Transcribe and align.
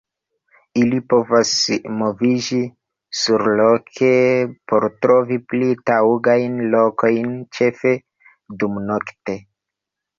Ili 0.83 1.01
povas 1.13 1.51
moviĝi 1.97 2.61
surloke 3.25 4.11
por 4.73 4.89
trovi 5.05 5.41
pli 5.53 5.73
taŭgajn 5.93 6.59
lokojn, 6.75 7.33
ĉefe 7.61 7.97
dumnokte. 8.63 9.43